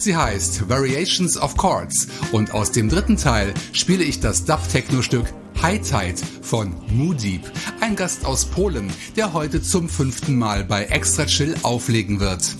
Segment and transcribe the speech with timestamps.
[0.00, 5.26] Sie heißt Variations of Chords und aus dem dritten Teil spiele ich das Dub-Techno-Stück
[5.60, 7.42] High Tide von Mooddeep,
[7.82, 12.56] ein Gast aus Polen, der heute zum fünften Mal bei Extra Chill auflegen wird.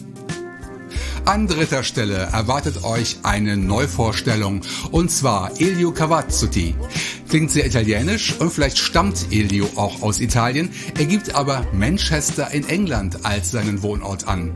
[1.25, 4.61] An dritter Stelle erwartet euch eine Neuvorstellung
[4.91, 6.75] und zwar Elio Cavazzuti.
[7.31, 12.69] Klingt sehr italienisch und vielleicht stammt Elio auch aus Italien, er gibt aber Manchester in
[12.69, 14.53] England als seinen Wohnort an.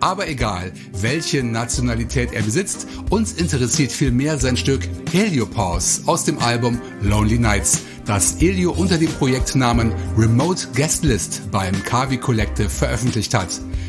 [0.00, 6.80] Aber egal, welche Nationalität er besitzt, uns interessiert vielmehr sein Stück Heliopause aus dem Album
[7.02, 13.48] Lonely Nights, das Elio unter dem Projektnamen Remote Guestlist beim Kavi Collective veröffentlicht hat.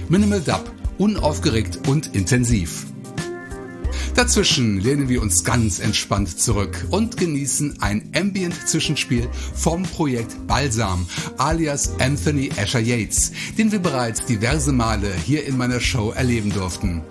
[0.09, 2.88] Minimal Dub unaufgeregt und intensiv.
[4.19, 11.07] Dazwischen lehnen wir uns ganz entspannt zurück und genießen ein Ambient-Zwischenspiel vom Projekt Balsam
[11.37, 17.01] alias Anthony Asher Yates, den wir bereits diverse Male hier in meiner Show erleben durften.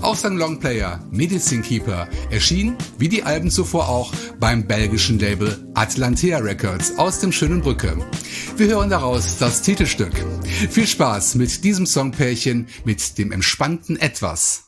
[0.00, 4.10] Auch sein Longplayer Medicine Keeper erschien, wie die Alben zuvor auch,
[4.40, 7.94] beim belgischen Label Atlantea Records aus dem schönen Brücke.
[8.56, 10.14] Wir hören daraus das Titelstück.
[10.70, 14.67] Viel Spaß mit diesem Songpärchen mit dem entspannten Etwas.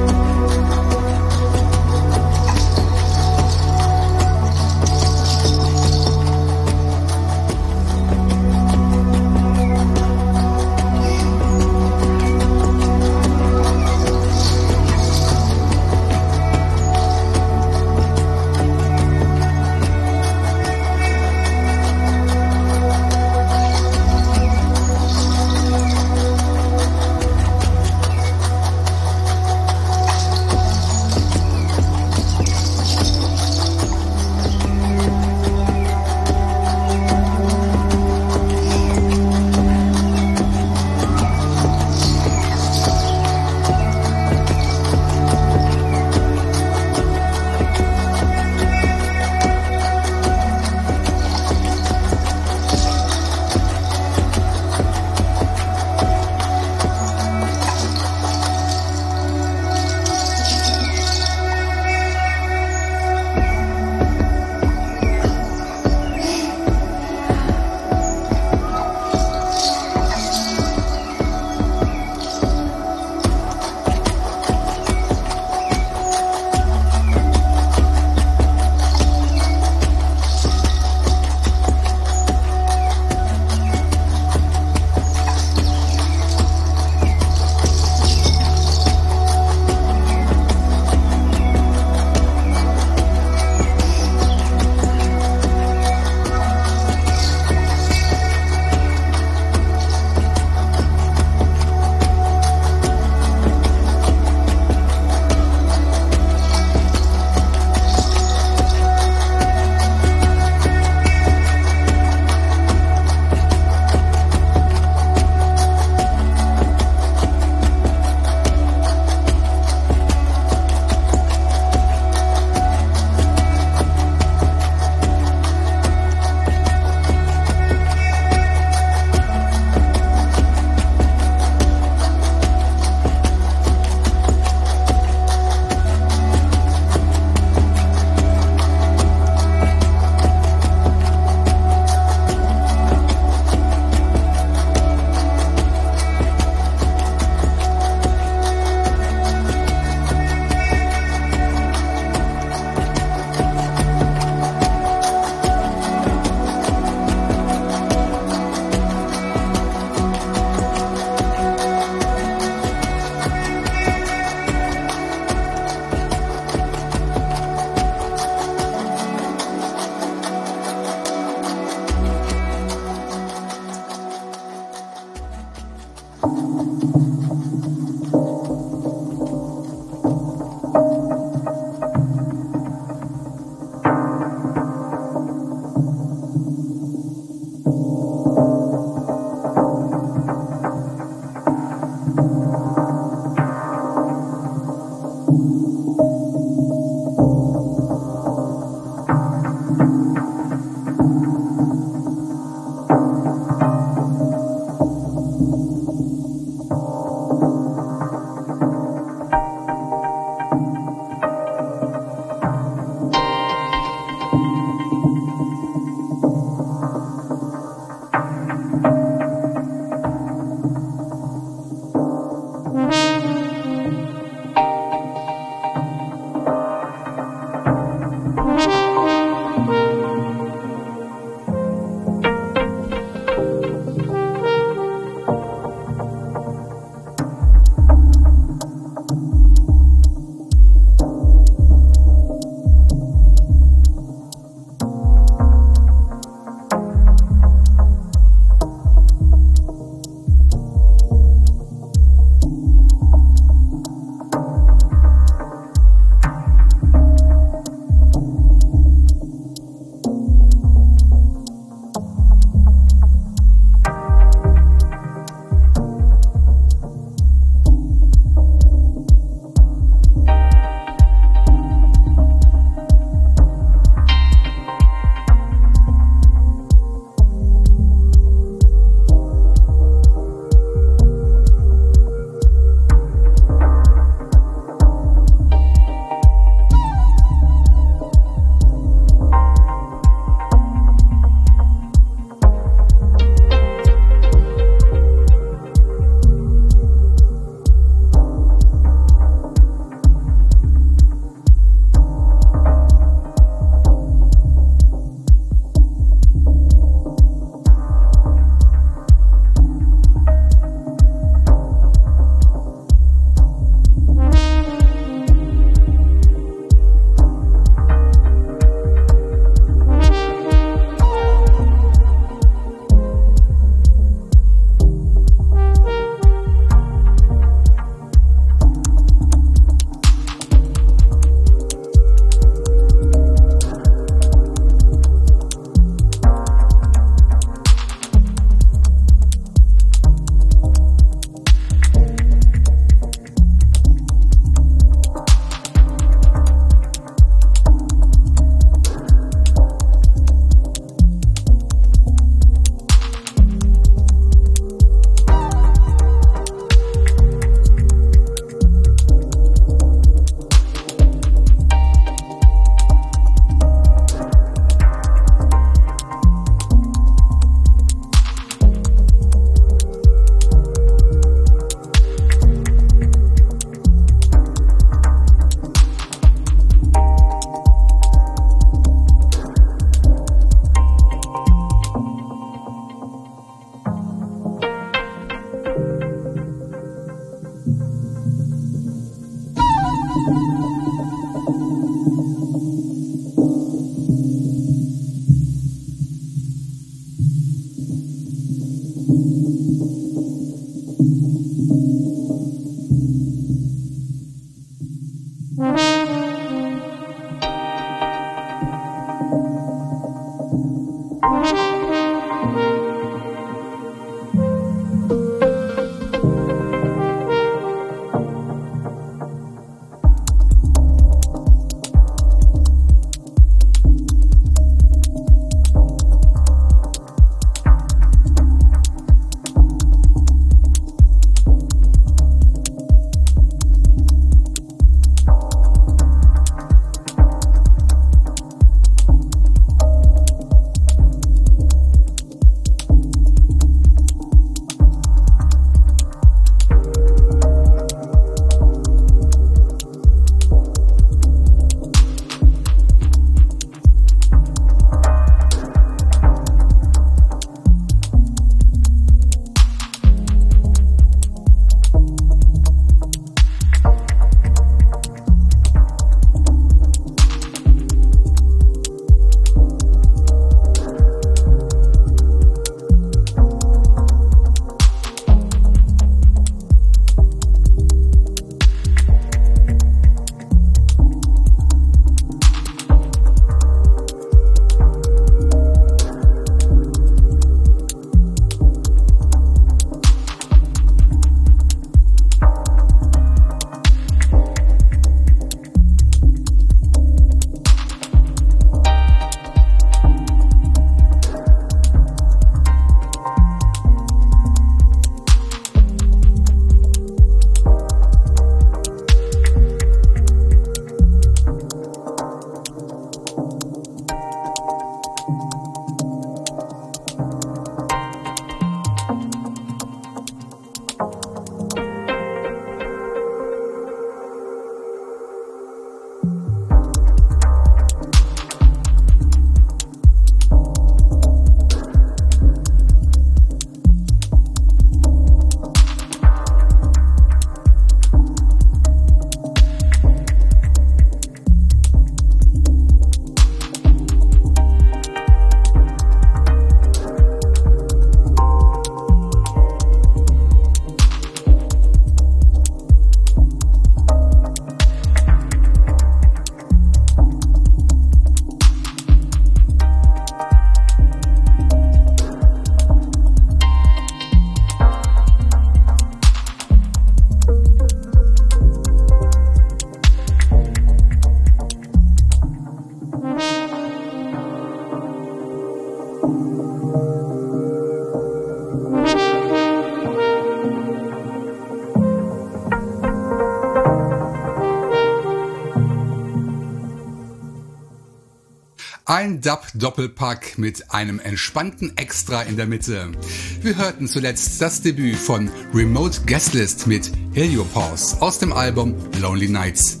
[589.20, 593.12] Ein Dub-Doppelpack mit einem entspannten Extra in der Mitte.
[593.60, 600.00] Wir hörten zuletzt das Debüt von Remote Guestlist mit Heliopause aus dem Album Lonely Nights.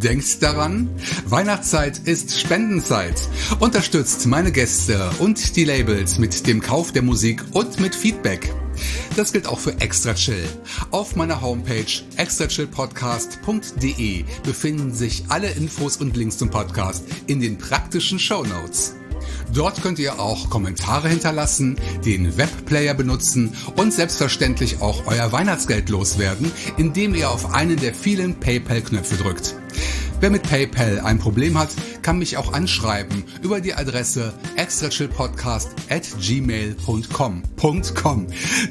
[0.00, 0.88] Denkt daran,
[1.26, 3.14] Weihnachtszeit ist Spendenzeit.
[3.60, 8.52] Unterstützt meine Gäste und die Labels mit dem Kauf der Musik und mit Feedback.
[9.16, 10.44] Das gilt auch für Extra Chill.
[10.90, 18.18] Auf meiner Homepage extrachillpodcast.de befinden sich alle Infos und Links zum Podcast in den praktischen
[18.18, 18.94] Show Notes.
[19.54, 26.50] Dort könnt ihr auch Kommentare hinterlassen, den Webplayer benutzen und selbstverständlich auch euer Weihnachtsgeld loswerden,
[26.78, 29.56] indem ihr auf einen der vielen PayPal-Knöpfe drückt.
[30.20, 36.08] Wer mit PayPal ein Problem hat, kann mich auch anschreiben über die Adresse extrachillpodcast at
[36.20, 37.42] gmail.com.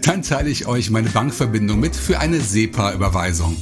[0.02, 3.58] Dann teile ich euch meine Bankverbindung mit für eine SEPA-Überweisung.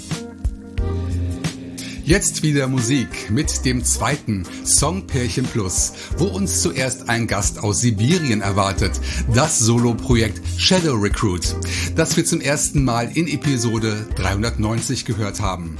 [2.09, 8.41] Jetzt wieder Musik mit dem zweiten Songpärchen Plus, wo uns zuerst ein Gast aus Sibirien
[8.41, 8.99] erwartet,
[9.31, 11.55] das Soloprojekt Shadow Recruit,
[11.95, 15.77] das wir zum ersten Mal in Episode 390 gehört haben.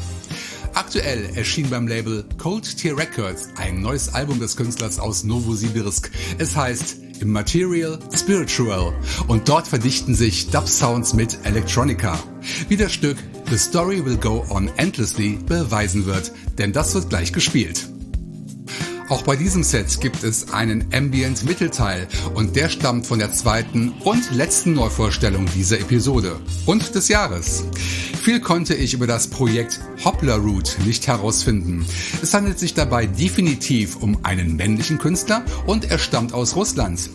[0.75, 6.11] Aktuell erschien beim Label Cold Tear Records ein neues Album des Künstlers aus Novosibirsk.
[6.37, 8.93] Es heißt Immaterial Spiritual
[9.27, 12.19] und dort verdichten sich Dub-Sounds mit Electronica.
[12.67, 13.17] Wie das Stück
[13.49, 17.89] The Story Will Go On Endlessly beweisen wird, denn das wird gleich gespielt.
[19.09, 23.91] Auch bei diesem Set gibt es einen Ambient Mittelteil und der stammt von der zweiten
[24.03, 27.63] und letzten Neuvorstellung dieser Episode und des Jahres.
[28.21, 31.86] Viel konnte ich über das Projekt Hoppler Root nicht herausfinden.
[32.21, 37.10] Es handelt sich dabei definitiv um einen männlichen Künstler und er stammt aus Russland.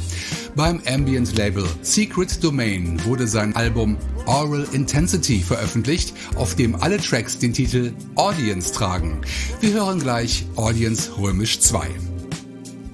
[0.57, 7.39] Beim Ambient Label Secret Domain wurde sein Album Oral Intensity veröffentlicht, auf dem alle Tracks
[7.39, 9.21] den Titel Audience tragen.
[9.61, 11.87] Wir hören gleich Audience Römisch 2.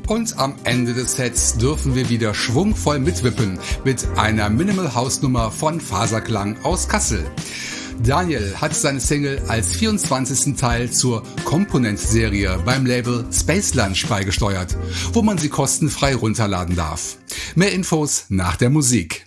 [0.09, 5.53] Und am Ende des Sets dürfen wir wieder schwungvoll mitwippen mit einer Minimal House Nummer
[5.53, 7.25] von Faserklang aus Kassel.
[8.03, 10.57] Daniel hat seine Single als 24.
[10.57, 14.77] Teil zur Component-Serie beim Label Space Lunch beigesteuert,
[15.13, 17.17] wo man sie kostenfrei runterladen darf.
[17.55, 19.27] Mehr Infos nach der Musik.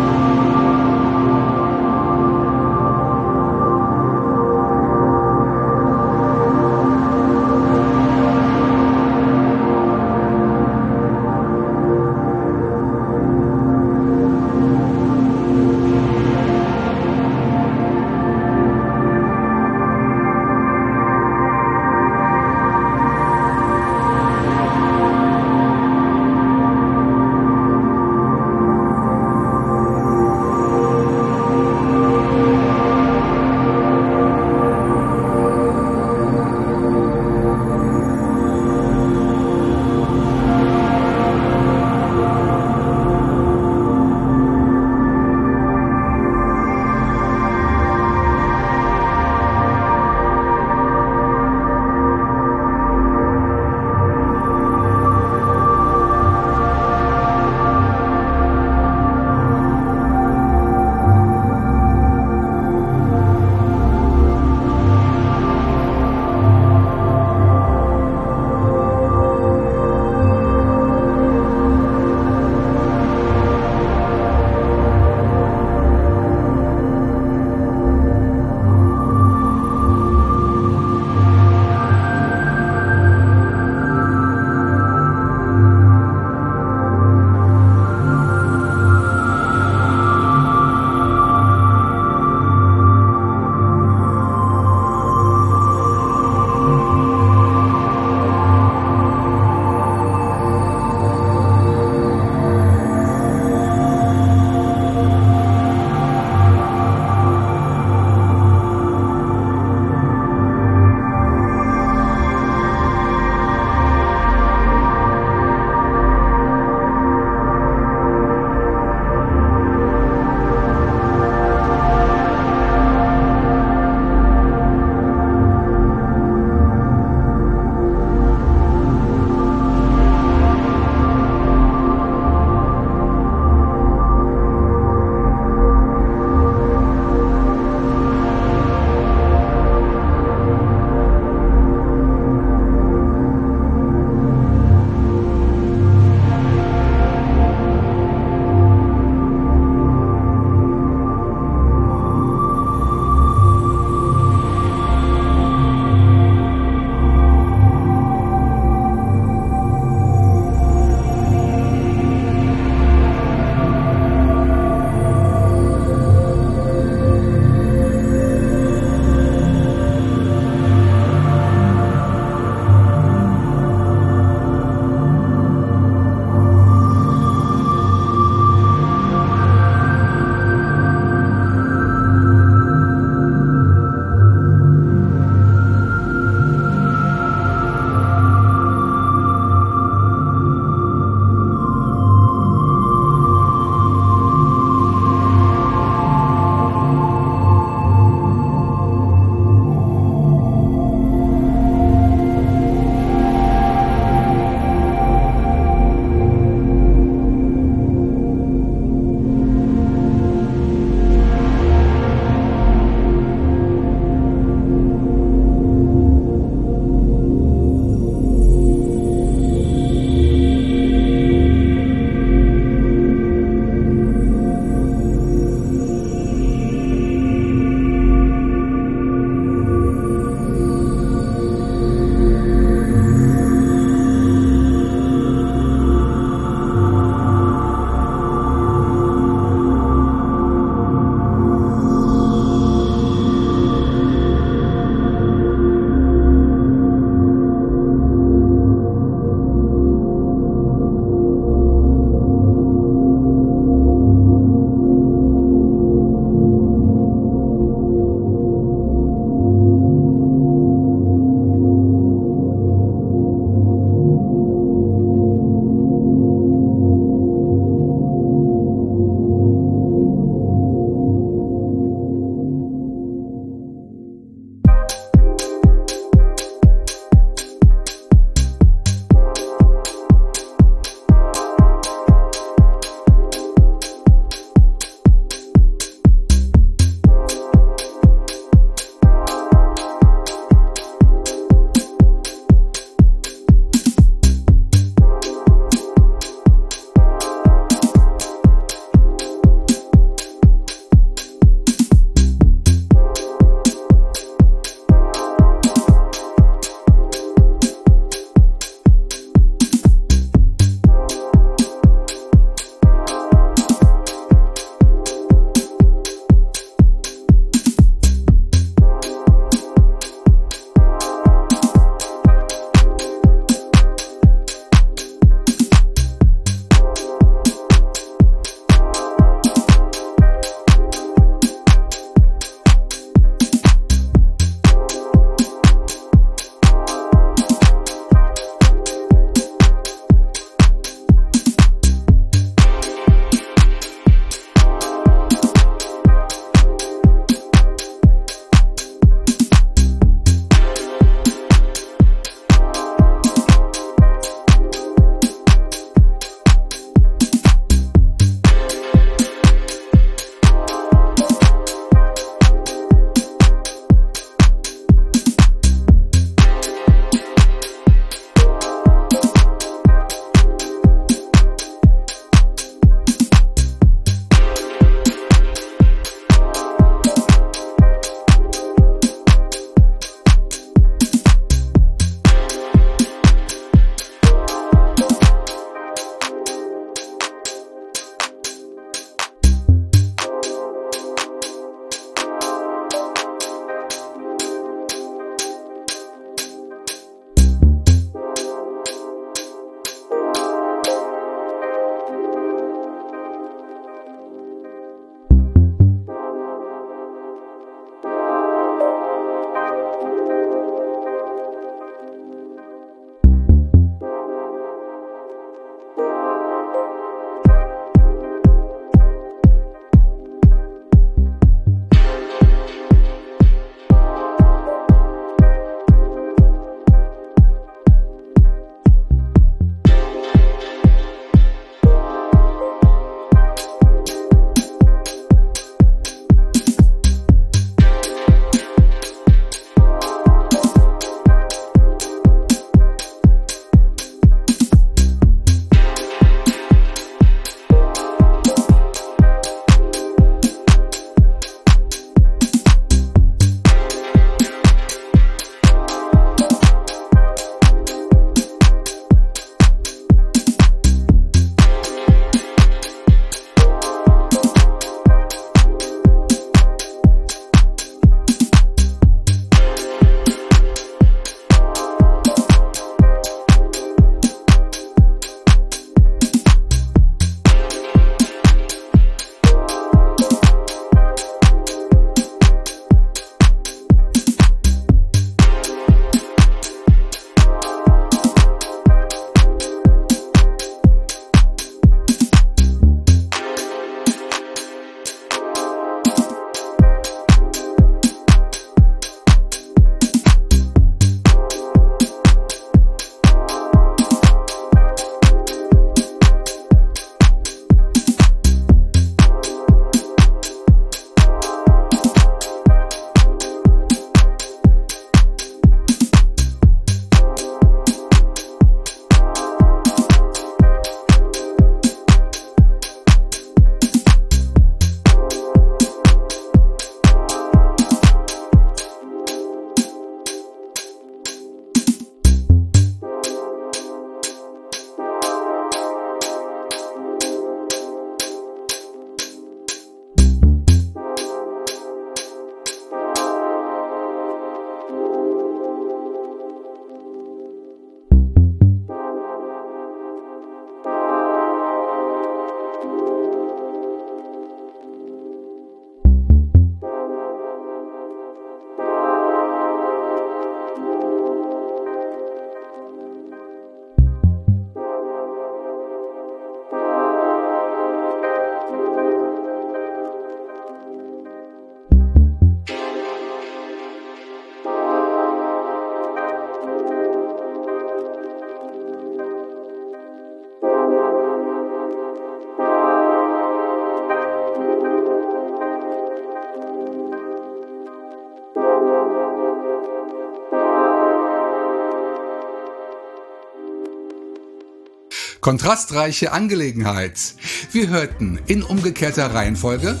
[595.44, 597.34] Kontrastreiche Angelegenheit.
[597.70, 600.00] Wir hörten in umgekehrter Reihenfolge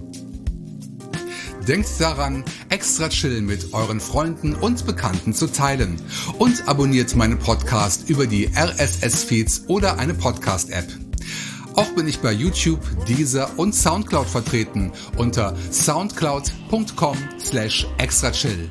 [1.66, 5.96] Denkt daran, extra chill mit euren Freunden und Bekannten zu teilen
[6.38, 11.03] und abonniert meinen Podcast über die RSS-Feeds oder eine Podcast-App.
[11.76, 18.70] Auch bin ich bei YouTube, Deezer und Soundcloud vertreten unter soundcloud.com slash extrachill.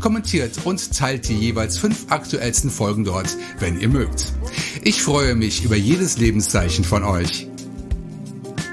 [0.00, 4.32] Kommentiert und teilt die jeweils fünf aktuellsten Folgen dort, wenn ihr mögt.
[4.82, 7.48] Ich freue mich über jedes Lebenszeichen von euch.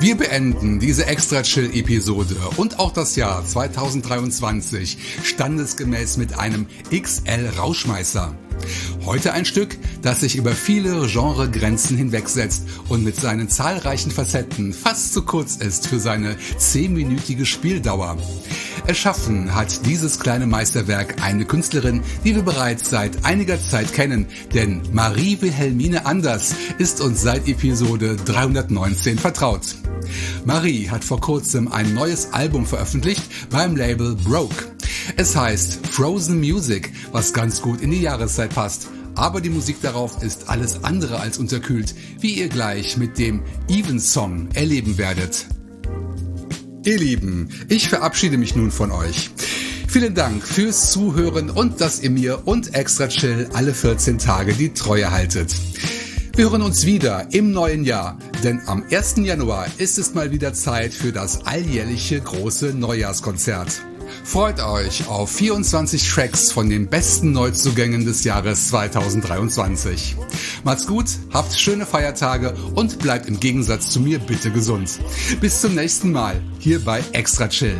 [0.01, 7.49] Wir beenden diese extra chill Episode und auch das Jahr 2023 standesgemäß mit einem XL
[7.57, 8.33] Rauschmeißer.
[9.05, 15.13] Heute ein Stück, das sich über viele Genregrenzen hinwegsetzt und mit seinen zahlreichen Facetten fast
[15.13, 18.17] zu kurz ist für seine zehnminütige Spieldauer.
[18.87, 24.81] Erschaffen hat dieses kleine Meisterwerk eine Künstlerin, die wir bereits seit einiger Zeit kennen, denn
[24.93, 29.75] Marie Wilhelmine Anders ist uns seit Episode 319 vertraut.
[30.45, 34.78] Marie hat vor kurzem ein neues Album veröffentlicht beim Label Broke.
[35.15, 38.87] Es heißt Frozen Music, was ganz gut in die Jahreszeit passt.
[39.15, 43.99] Aber die Musik darauf ist alles andere als unterkühlt, wie ihr gleich mit dem Even
[43.99, 45.47] Song erleben werdet.
[46.85, 49.29] Ihr Lieben, ich verabschiede mich nun von euch.
[49.87, 54.73] Vielen Dank fürs Zuhören und dass ihr mir und Extra Chill alle 14 Tage die
[54.73, 55.53] Treue haltet.
[56.35, 59.15] Wir hören uns wieder im neuen Jahr, denn am 1.
[59.17, 63.81] Januar ist es mal wieder Zeit für das alljährliche große Neujahrskonzert.
[64.29, 70.15] Freut euch auf 24 Tracks von den besten Neuzugängen des Jahres 2023.
[70.63, 74.99] Macht's gut, habt schöne Feiertage und bleibt im Gegensatz zu mir bitte gesund.
[75.41, 77.75] Bis zum nächsten Mal hier bei Extra Chill.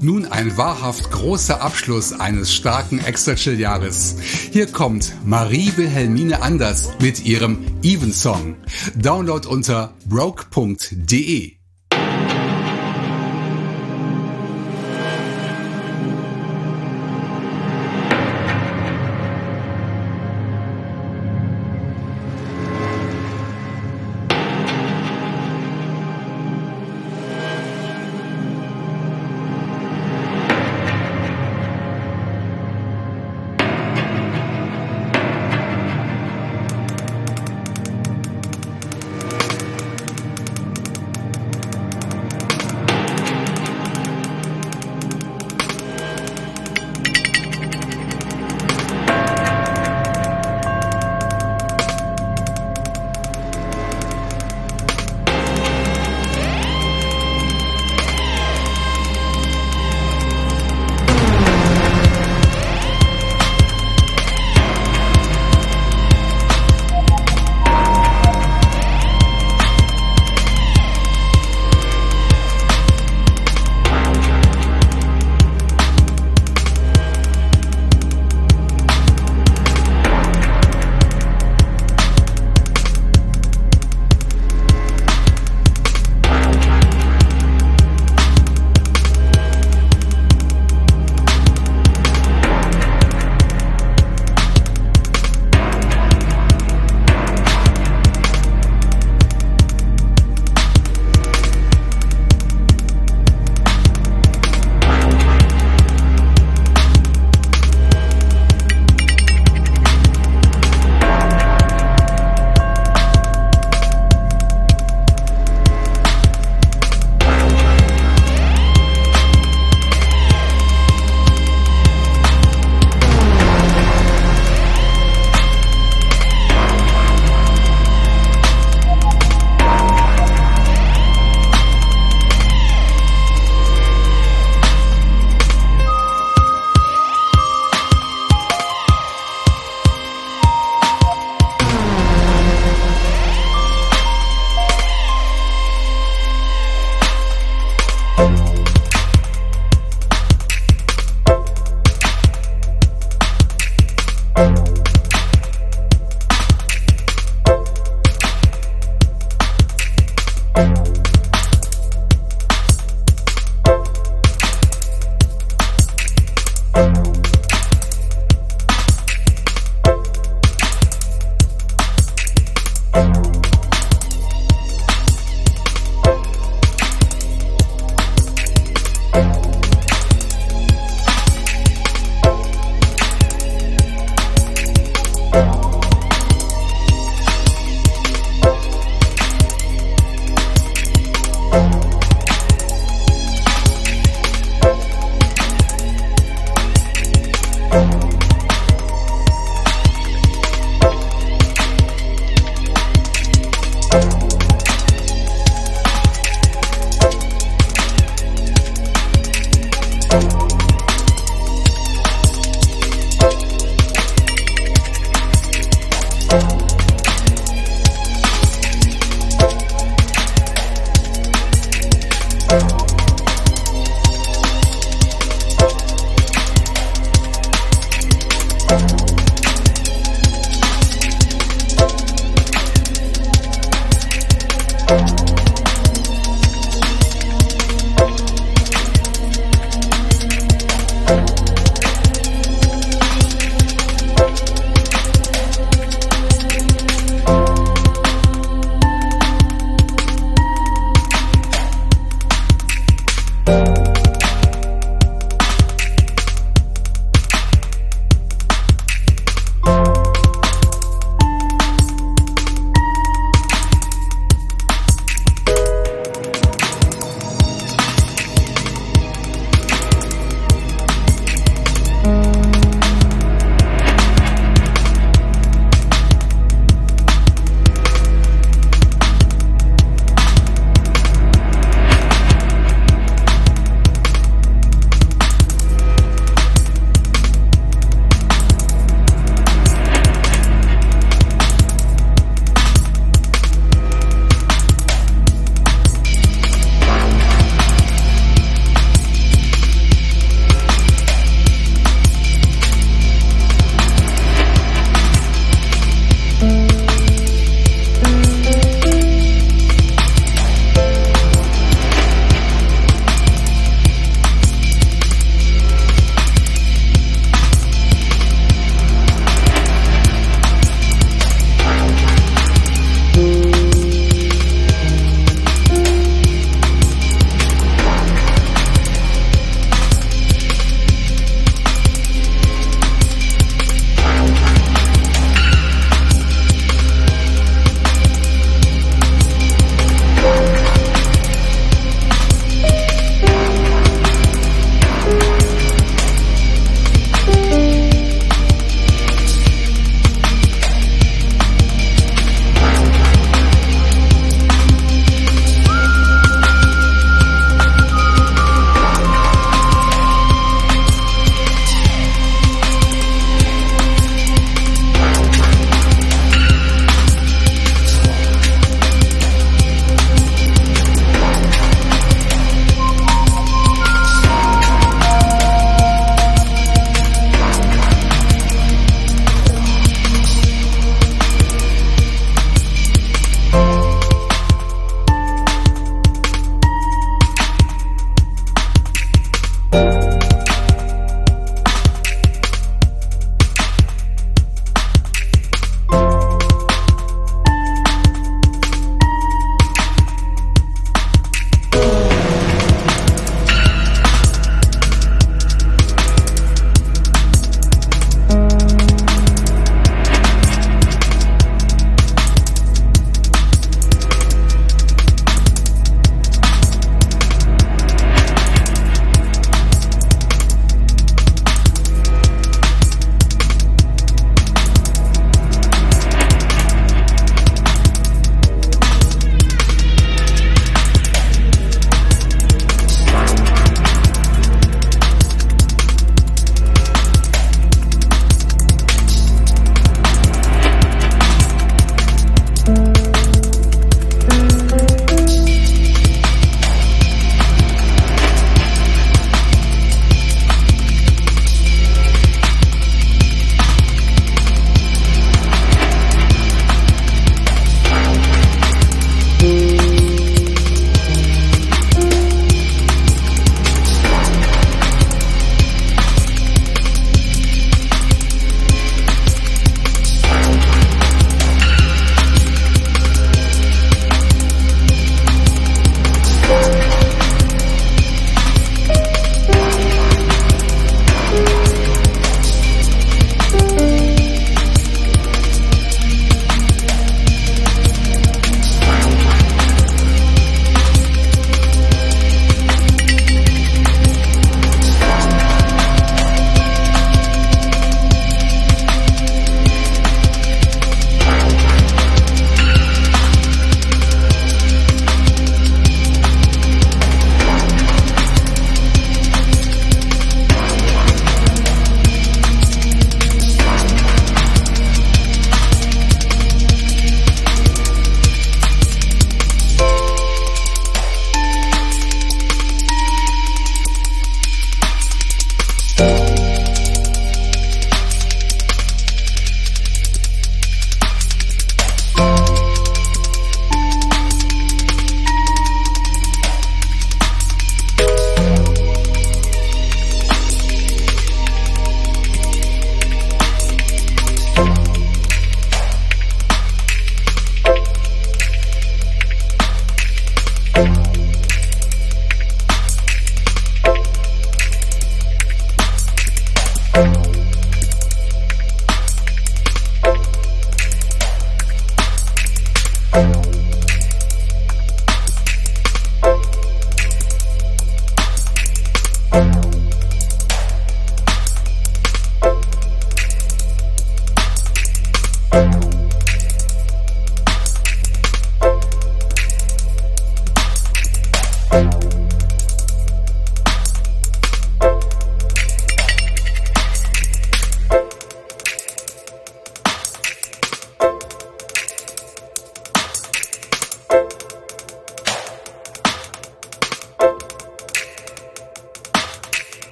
[0.00, 4.16] Nun ein wahrhaft großer Abschluss eines starken Extra Chill Jahres.
[4.50, 8.56] Hier kommt Marie Wilhelmine Anders mit ihrem Even Song.
[8.94, 11.55] Download unter broke.de.